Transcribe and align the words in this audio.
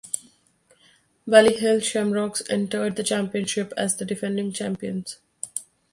Ballyhale 1.27 1.83
Shamrocks 1.83 2.41
enetred 2.49 2.95
the 2.95 3.03
championship 3.03 3.71
as 3.77 3.97
the 3.97 4.03
defending 4.05 4.51
champions. 4.51 5.17